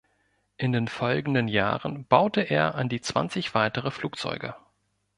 In 0.57 0.71
den 0.71 0.87
folgenden 0.87 1.47
Jahren 1.47 2.07
baute 2.07 2.41
er 2.41 2.73
an 2.73 2.89
die 2.89 3.01
zwanzig 3.01 3.53
weitere 3.53 3.91
Flugzeuge. 3.91 4.55